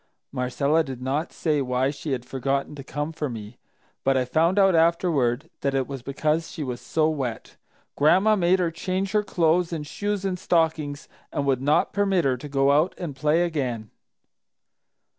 [0.31, 3.59] Marcella did not say why she had forgotten to come for me,
[4.03, 7.55] but I found out afterward that it was because she was so wet.
[7.95, 12.35] Gran'ma made her change her clothes and shoes and stockings and would not permit her
[12.35, 13.91] to go out and play again.